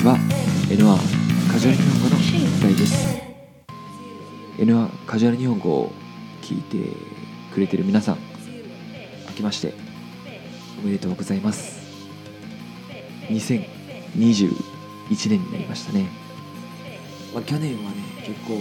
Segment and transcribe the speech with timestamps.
[0.00, 0.16] ちは
[0.70, 2.22] N1 カジュアル日本語の
[2.62, 3.20] 大です。
[4.56, 5.92] N1 カジュアル日本語を
[6.40, 6.96] 聞いて
[7.52, 8.18] くれてる皆さん
[9.28, 9.74] 明けまして
[10.82, 11.82] おめでとうございます。
[13.28, 14.54] 2021
[15.28, 16.06] 年になりましたね、
[17.34, 18.54] まあ、去年はね結構、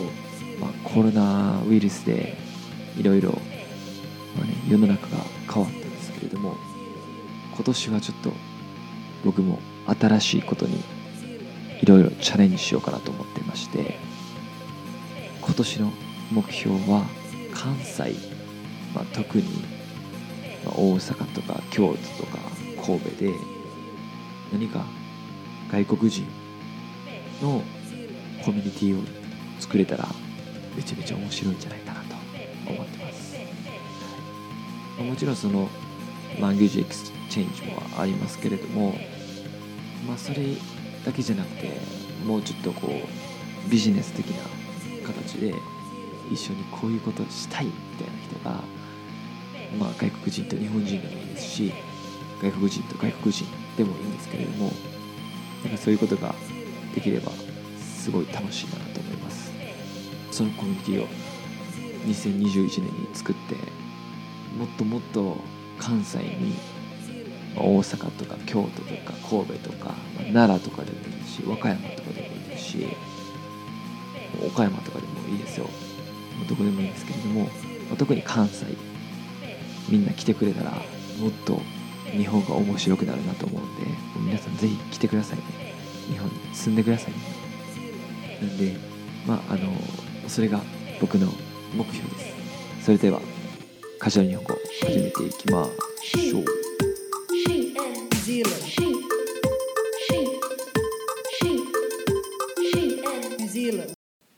[0.60, 2.36] まあ、コロナウイルスで
[2.98, 3.32] いろいろ
[4.38, 6.58] まね、世の中が変わったんですけれども
[7.56, 8.34] 今年はちょっと
[9.24, 10.84] 僕も新しいことに
[11.82, 13.98] いろいろチャレンジしようかなと思ってまして
[15.42, 15.92] 今年の
[16.32, 17.06] 目標は
[17.54, 18.14] 関西、
[18.94, 19.44] まあ、特に、
[20.66, 22.38] 大阪とか京都とか
[22.86, 23.32] 神戸で
[24.52, 24.86] 何か
[25.72, 26.26] 外国人
[27.42, 27.62] の
[28.44, 29.04] コミュニティを
[29.60, 30.08] 作れたら
[30.76, 32.16] めちゃめちゃ面白いんじゃないかなと
[32.68, 33.38] 思ってます。
[34.98, 35.70] もちろんその
[36.40, 38.94] language exchange もありますけれども
[40.08, 40.44] まあそれ
[41.06, 41.78] だけじゃなくて
[42.26, 44.44] もうちょっとこうビジネス的な
[45.08, 45.54] 形で
[46.32, 48.64] 一緒にこういうことしたいみたいな人が、
[49.80, 51.74] まあ、外国人と日本人でもいいですし
[52.42, 53.46] 外国人と外国人
[53.78, 54.72] でもいいんですけれども
[55.64, 56.36] なんかそういうことが
[56.96, 57.32] できれば
[57.80, 59.52] すごい楽しいなと思います。
[60.32, 61.08] そのコミュニティを
[62.08, 63.56] 2021年に作って
[64.58, 65.38] もっともっと
[65.78, 66.56] 関西に
[67.56, 69.94] 大阪とか京都とか神戸とか
[70.32, 72.88] 奈良とかでもいいし和歌山とかでもいいですし
[74.46, 75.68] 岡山とかでもいいですよ。
[76.48, 77.50] どこでもいいんですけれども
[77.98, 78.66] 特に関西
[79.90, 81.60] みんな来てくれたらもっと
[82.12, 83.82] 日本が面白くなるなと思うんで
[84.18, 85.44] 皆さんぜひ来てくださいね。
[86.10, 87.18] 日本に住んでくださいね。
[88.42, 88.76] なんで
[89.28, 89.74] まああの
[90.28, 90.62] それが
[91.02, 91.28] 僕の
[91.76, 92.86] 目標です。
[92.86, 93.20] それでは
[94.00, 95.68] カジュアル日本語始めていきま
[96.02, 96.59] しょう。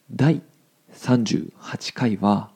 [0.09, 0.41] 第
[0.93, 2.51] 38回は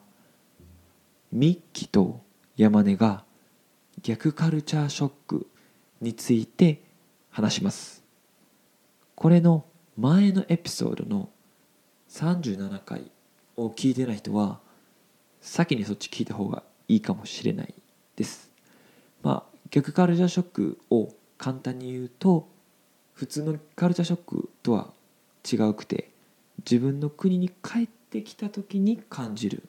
[1.30, 2.22] ミッキと
[2.56, 3.26] 山根が
[4.00, 5.46] 逆カルチャーショック
[6.00, 6.80] について
[7.28, 8.02] 話します。
[9.14, 9.66] これの
[9.98, 11.28] 前のエピソードの
[12.08, 13.10] 37回
[13.58, 14.60] を聞いてない人は
[15.42, 17.74] 先にそっち聞いた方がいいかもしれない
[18.16, 18.50] です。
[19.22, 22.48] まあ逆カルチャーショックを簡単に言うと
[23.14, 24.92] 普通のカルチャーショックとは
[25.50, 26.10] 違うくて
[26.58, 29.62] 自分の国に帰ってきた時に感じる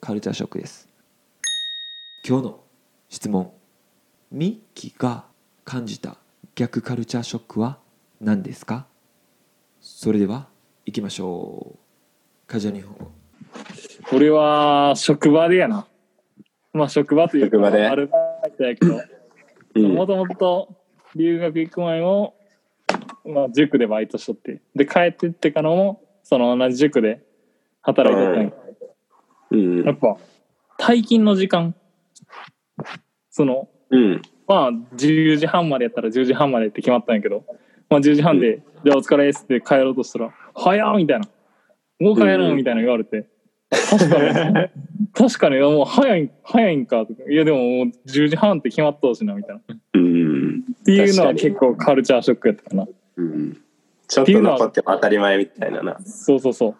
[0.00, 0.88] カルチャーショックです。
[2.26, 2.60] 今日の
[3.08, 3.52] 質問
[4.30, 5.24] ミッキーが
[5.64, 6.16] 感じた
[6.54, 7.78] 逆カルチャーショックは
[8.20, 8.86] 何ですか？
[9.80, 10.48] それでは
[10.84, 11.78] 行きましょう。
[12.46, 12.96] カジュアル日本。
[12.98, 13.10] 語
[14.12, 15.86] 俺は職場でやな。
[16.72, 17.86] まあ職場という職場で。
[17.86, 19.00] アルバイトやけど。
[19.74, 19.94] うん。
[19.94, 20.75] もともと
[21.16, 22.34] 留学行く前も、
[23.24, 27.22] まあ、塾でバイトしとってで帰ってってからもその同じ塾で
[27.80, 28.50] 働いてたんや。
[29.50, 30.16] うんやっぱ
[30.78, 31.74] 退勤の時間。
[33.30, 34.22] そのうん。
[34.46, 37.44] まあ10時半までやったら10時半までって決まったんやけど、
[37.88, 41.28] まあ、10時半で「じゃあお疲れです」って帰ろうとしたら「早っ!」みたいな
[41.98, 43.26] 「もう帰るん?」みたいな言われて
[43.70, 44.68] 「確かに。
[45.14, 45.58] 確かに。
[45.60, 49.74] もう早い早いんか」とか「いやでももう10時半って決まったしな」みたいな。
[49.74, 50.25] っうん
[50.86, 52.86] ていうのは結構カルチャーショックやったかな。
[53.16, 53.60] うん。
[54.08, 55.98] ちょっと残っても当たり前みたいなな。
[56.04, 56.74] そうそうそう。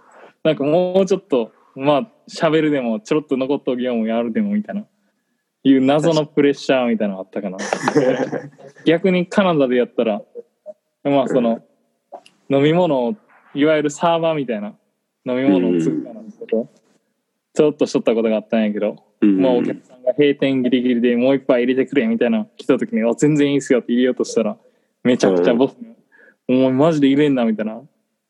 [0.44, 4.86] なんかもうちょっとまあ喋るでもちょろっと残っときよもやるでもみたいな。
[5.64, 7.58] いう謎のプレッシャーみたいなのあったかな。
[8.86, 10.22] 逆にカナダでやったら
[11.02, 11.64] まあその
[12.48, 13.16] 飲み物を
[13.54, 14.74] いわゆるサーバーみたいな
[15.24, 16.68] 飲み物を作るかなこと
[17.54, 24.56] ちょっとしとったことがあったんやけど、うんもうお客さんが閉店ギリギリでもう一杯入れてくれみたいな来た時に「あ全然いいっすよ」って言おうとしたら
[25.02, 25.94] めちゃくちゃボスに
[26.48, 27.80] 「お前マジで入れんな」みたいな。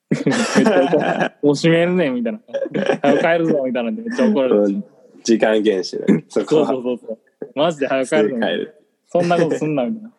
[0.09, 2.41] めっちゃ怒るもう閉めるねんみたいな
[3.03, 4.85] 「早く帰るぞ」みたいなんでめっちゃ怒られてうん
[5.25, 7.19] 時間厳守だそこそうそはうそうそう。
[7.57, 10.13] マジで早く帰帰るぞそんなことすんなみたいな。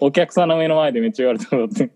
[0.00, 1.90] お客さんの目の前でめっちゃ言われたことって。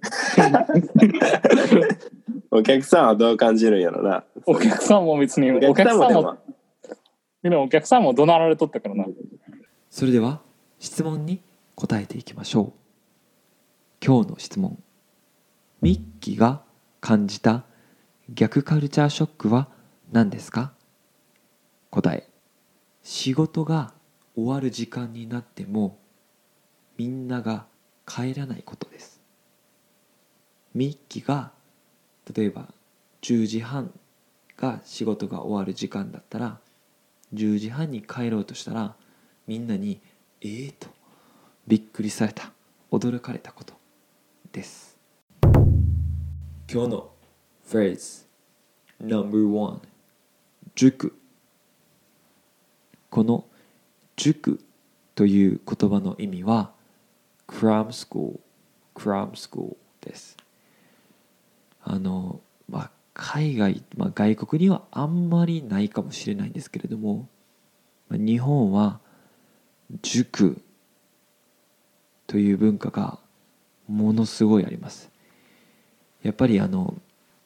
[2.51, 4.25] お客さんはどう感じるんやろな。
[4.45, 6.37] お客さんも別におお客さんも
[7.43, 9.07] で客さんももでもお客さんも怒鳴られとったからな。
[9.91, 10.41] それでは
[10.79, 11.41] 質問に
[11.75, 14.05] 答えていきましょう。
[14.05, 14.83] 今日の質問。
[15.81, 16.63] ミッキーが
[17.01, 17.65] 感じた
[18.29, 19.69] 逆カルチャーショックは
[20.11, 20.73] 何ですか？
[21.91, 22.29] 答え。
[23.03, 23.95] 仕事が
[24.35, 25.99] 終わる時間になっても
[26.97, 27.67] みんなが
[28.07, 29.21] 帰らないことです。
[30.75, 31.53] ミッキーが
[32.35, 32.69] 例えば
[33.23, 33.93] 10時半
[34.57, 36.59] が仕事が終わる時間だったら
[37.35, 38.95] 10時半に帰ろうとしたら
[39.47, 40.01] みんなに
[40.41, 40.89] 「ええと
[41.67, 42.53] びっくりされた。
[42.91, 43.75] 驚かれたこと
[44.51, 44.99] です。
[45.43, 47.11] 今日の
[47.67, 48.27] フレーズ
[49.01, 49.81] No.1
[50.75, 51.15] 塾。
[53.11, 53.45] この
[54.17, 54.61] 塾
[55.15, 56.73] という言葉の意味は
[57.47, 58.41] cram school
[58.95, 60.37] cram school です。
[61.85, 67.29] あのまあ海外、まあ、外国にはあんまりないかもしれないんですけれども
[68.11, 69.01] 日本は
[70.03, 70.63] 塾
[72.29, 73.19] という文化が
[73.89, 75.11] ものすごいあります。
[76.23, 76.95] やっぱりあの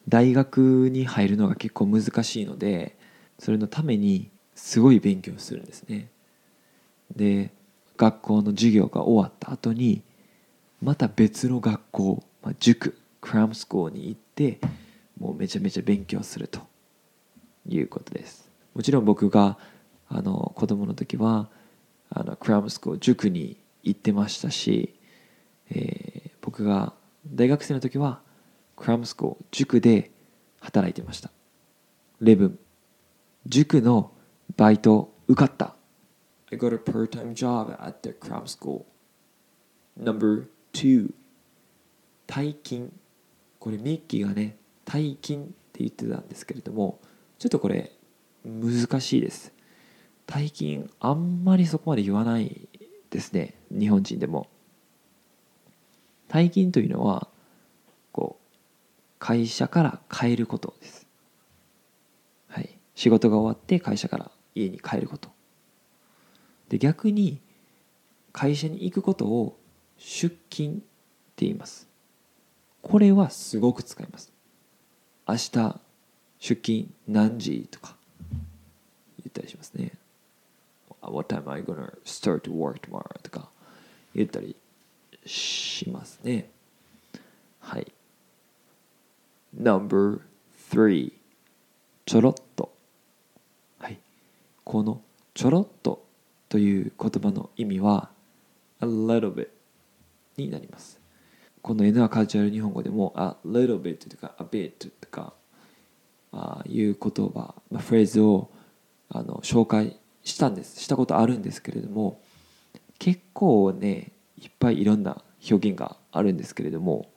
[0.09, 2.97] 大学に入るのが結構難しいので
[3.39, 6.11] それのためにすごい勉強するんですね。
[7.17, 7.51] で
[7.97, 10.03] 学校の授業が終わった後に
[10.83, 14.59] また別の学校、まあ、塾クラムスコーに行って
[15.23, 16.59] もうめちゃめちゃ勉強すると
[17.65, 18.51] いうことです。
[18.75, 19.57] もちろん僕が
[20.09, 21.49] あの子供の時は
[22.11, 24.99] あのクラムスコー塾に行ってましたし、
[25.71, 26.93] えー、僕が
[27.25, 28.21] 大学生の時は
[28.75, 30.11] クラムスコー塾で
[30.59, 31.31] 働いてました。
[32.21, 32.59] レブン
[33.47, 34.11] 塾の
[34.57, 35.77] バイト受かった。
[36.51, 38.87] I got a part-time job at the cram school.
[39.97, 41.13] Number two
[42.27, 42.93] 大金。
[43.61, 47.01] これミッキーがね大金って言ってたんですけれども
[47.39, 47.93] ちょっとこれ
[48.45, 49.53] 難しいです。
[50.27, 52.69] 大金あんまりそこまで言わない
[53.11, 54.49] ですね日本人でも。
[56.29, 57.29] 大金というのは
[58.11, 58.57] こう
[59.19, 61.07] 会社から帰ることです、
[62.49, 65.31] はい、仕事が終わって会社から家に帰ること。
[66.71, 67.41] で逆に
[68.33, 69.59] 会社に行くことを
[69.99, 71.87] 出勤って言います。
[72.81, 74.32] これはすごく使います。
[75.29, 75.81] 明日
[76.39, 77.97] 出勤何時とか
[79.19, 79.93] 言ったりしますね
[81.03, 83.21] What time am I gonna start to work tomorrow?
[83.23, 83.49] とか
[84.15, 84.55] 言ったり
[85.27, 86.49] しますね。
[87.61, 87.93] はい。
[89.55, 91.13] No.3
[92.07, 92.73] ちょろっと。
[93.79, 93.99] はい。
[94.65, 95.01] この
[95.35, 96.05] ちょろっと
[96.49, 98.11] という言葉の意味は
[98.81, 99.49] a little bit
[100.37, 101.02] になります。
[101.63, 105.33] この N はカジュアル日本語でも a little bit とか a bit とか
[106.33, 108.51] あいう言葉、まあ、フレーズを
[109.09, 110.81] あの紹介したんです。
[110.81, 112.21] したことあるんですけれども
[112.99, 117.11] 結構ねいっぱいいろんな表現があるんですけれども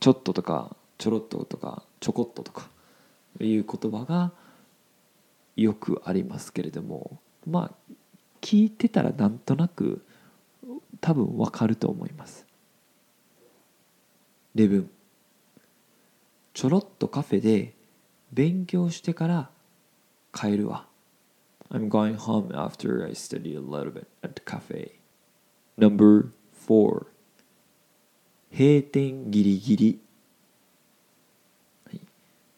[0.00, 2.68] ちょっととかちょろっととかちょこっととか
[3.40, 4.32] いう言葉が
[5.56, 7.94] よくありますけれどもまあ
[8.40, 10.04] 聞いてたらなんとなく
[11.00, 12.47] 多分わかると思います。
[14.58, 14.90] レブン
[16.52, 17.76] ちょろっとカフェで
[18.32, 19.50] 勉強してから
[20.34, 20.88] 帰るわ。
[21.70, 24.98] I'm going home after I study a little bit at the cafe.
[25.78, 26.30] Number
[26.66, 27.06] 4
[28.50, 30.00] 閉店ギリギリ、
[31.86, 32.00] はい、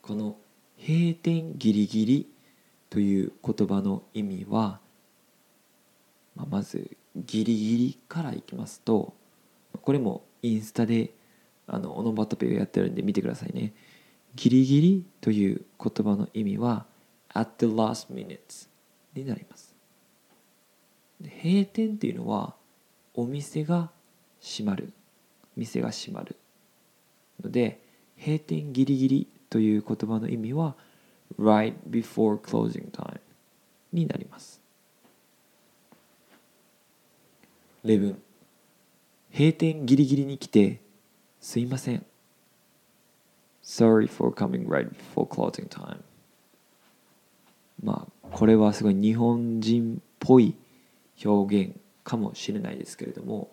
[0.00, 0.38] この
[0.79, 2.26] 閉店ギリギリ
[2.88, 4.81] という言葉の意味は、
[6.35, 9.12] まあ、まずギリギリからいきますと
[9.82, 11.12] これもインスタで
[11.72, 13.72] あのオノバトペをやってるんで見てくださいね。
[14.34, 16.84] ギリギリという言葉の意味は
[17.32, 18.69] at the last minutes
[19.14, 19.72] になります。
[21.22, 22.55] 閉店っていうのは
[23.15, 23.91] お店が
[24.41, 24.93] 閉まる。
[25.56, 26.36] 店が閉まる
[27.43, 27.81] ので
[28.17, 30.74] 閉店ギリギリという言葉の意味は
[31.39, 33.20] right before closing time
[33.93, 34.60] になります。
[37.84, 38.22] レブン
[39.32, 40.81] 閉店ギリギリに来て
[41.41, 42.05] すいません。
[43.65, 46.01] Sorry for coming right before closing time.
[47.82, 50.55] まあこれはすごい日本人っぽい
[51.25, 53.51] 表現かもしれないですけれども、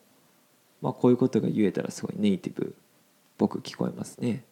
[0.81, 2.69] まあ、こういうことが言えたらすごいネイティブっ
[3.37, 4.43] ぽく聞こえますね。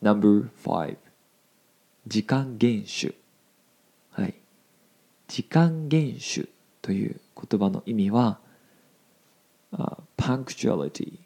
[0.00, 0.96] No.5
[2.06, 3.14] 時間厳守。
[4.12, 4.34] はい。
[5.26, 6.48] 時間厳守
[6.82, 8.38] という言葉の意味は、
[9.72, 11.18] uh, punctuality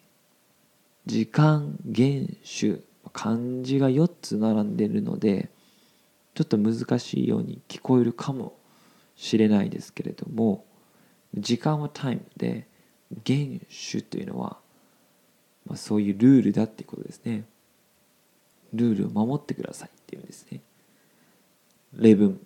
[1.06, 2.82] 時間厳守
[3.12, 5.50] 漢字が4つ並んでるので
[6.34, 8.54] ちょっと難しいように聞こえるかも
[9.16, 10.64] しれないですけれども
[11.34, 12.66] 時間はタイムで
[13.24, 14.56] 厳守というのは、
[15.66, 17.44] まあ、そういうルールだっていうことですね。
[18.72, 20.60] ルールを守ってくださいっていうんですね。
[21.94, 22.40] 例文。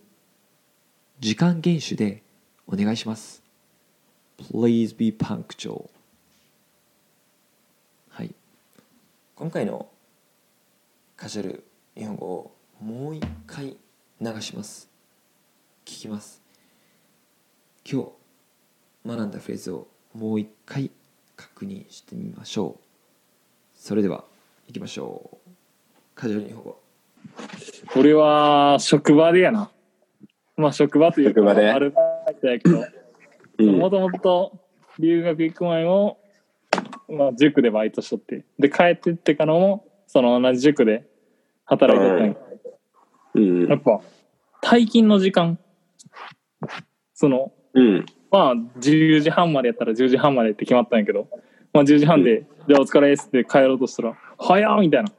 [1.20, 2.22] 時間厳守で
[2.66, 3.42] お願いします。
[4.38, 5.88] Please be punctual
[8.10, 8.34] はい
[9.38, 9.86] 今回の
[11.14, 11.64] カジュアル
[11.94, 13.76] 日本語をもう一回
[14.18, 14.88] 流します。
[15.84, 16.40] 聞きます。
[17.84, 18.08] 今日
[19.06, 20.90] 学んだフレーズをもう一回
[21.36, 22.84] 確認してみましょう。
[23.74, 24.24] それでは
[24.70, 25.50] いきましょう。
[26.14, 26.80] カジュアル日本語。
[27.94, 29.70] 俺は職場でやな。
[30.56, 32.00] まあ職場というか、アルバ
[32.30, 32.86] イトやけど、
[33.58, 33.78] うん。
[33.80, 34.58] もともと
[34.98, 36.18] 留学行く前も、
[37.08, 41.04] まあ塾でバイトしとって、で帰ってってからも、その同じ塾で
[41.64, 42.34] 働いてたんや。
[43.34, 43.68] うん。
[43.68, 44.00] やっぱ、
[44.62, 45.58] 退勤の時間、
[47.14, 48.06] その、うん。
[48.30, 51.28] まあ10時半までやったら10時半までって決まったんやけど、
[51.72, 55.12] まあ10時半で、じゃあお疲れですって帰ろうとしたら、早っみたいな。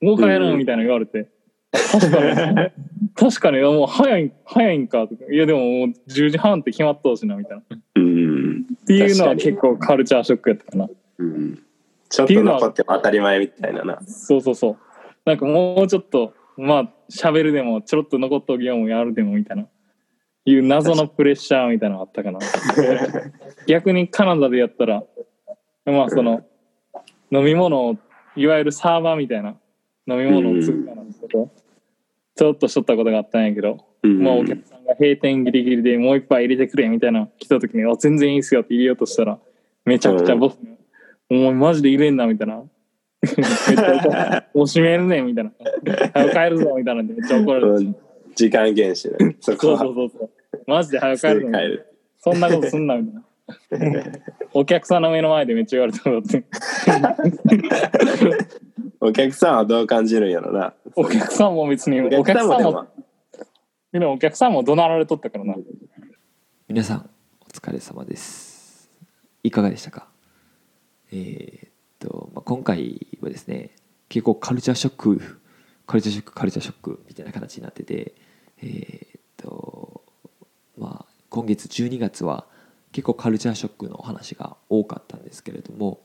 [0.00, 1.28] もう帰るうみたいな言われて、
[1.72, 2.70] 確かに、
[3.14, 7.62] 確かに、いやもう早い、早いんかとか、いやでももう10時半って決まったしな、みたいな。
[7.62, 8.64] っうん。
[8.86, 10.88] ていうのは結構カルチャーショックやったかな。
[11.24, 11.64] うん
[12.10, 14.76] ちょっと残っても当たり前みたいななそうそうそう。
[15.24, 19.66] なんかもうちょっと、まあ、喋るでも、ちょろっと残っときようもやるでもみたいな。
[20.46, 22.38] いう謎のプレッシャーみたいなのあったかな。
[23.66, 25.02] 逆にカナダでやったら、
[25.86, 26.44] まあその、
[27.32, 27.96] 飲み物を、
[28.36, 29.56] いわゆるサーバーみたいな
[30.06, 31.50] 飲み物を作るようなこと、
[32.36, 39.38] ちょっとしとったことがあったんやけど、うんまあお客さんが閉店ギリギリでもう一杯入れてくれみたいな来た時に、あ、全然いいっすよって言おうとしたら、
[39.86, 40.73] めちゃくちゃボスに、
[41.30, 42.62] お前マジで入れんなみたいな。
[43.22, 45.52] めっちゃ怒るもう閉めるねみたいな。
[46.12, 47.84] 早く帰るぞみたいなんでめっちゃ怒られて。
[47.84, 47.96] うん
[48.34, 50.30] 時間厳守ねそこはそうそうそう。
[50.66, 51.68] マジで早く帰帰るぞみたいな。
[51.68, 53.06] るそんなことすんなみ
[53.70, 54.02] たいな。
[54.52, 56.44] お客さんの目の前でめっちゃ言われたことあって。
[59.00, 62.86] お客さんはどう感じるんやろなお客さんも別に、おお客客さんもでさんも、も
[63.92, 65.54] でもお客さんも怒鳴られとったからな。
[66.66, 68.90] 皆さんお疲れ様です
[69.44, 70.08] いかがでしたか？
[71.14, 73.70] えーっと、まあ、今回はですね
[74.08, 75.40] 結構カルチャーショック
[75.86, 78.14] カルチャーショックカルチャーショックみたいな形になってて
[78.62, 80.02] えーっと
[80.76, 82.46] まあ今月12月は
[82.90, 86.00] 結構カルチャーショックの話が多かったんですけれども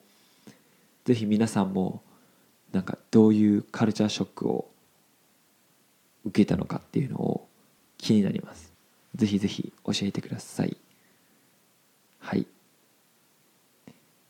[1.06, 2.04] ぜひ皆さんも
[2.72, 4.70] なんかどういうカルチャーショックを
[6.26, 7.48] 受けたのかっていうのを
[7.98, 8.72] 気になります。
[9.16, 10.78] ぜひぜひ教えてください。
[12.20, 12.46] はい。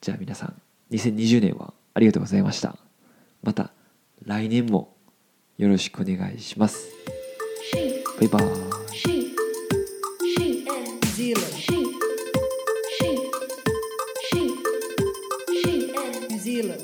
[0.01, 2.77] じゃあ皆さん2020年はありがとうございました。
[3.43, 3.71] また
[4.25, 4.95] 来年も
[5.57, 6.89] よろしくお願いします。
[8.19, 8.78] バイバーイ